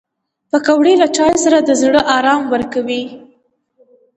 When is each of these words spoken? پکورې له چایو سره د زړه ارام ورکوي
پکورې 0.49 0.93
له 1.01 1.07
چایو 1.15 1.37
سره 1.45 1.57
د 1.61 1.69
زړه 1.81 2.01
ارام 2.17 2.41
ورکوي 2.53 3.03